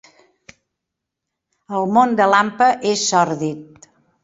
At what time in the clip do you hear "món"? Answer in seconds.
1.99-2.17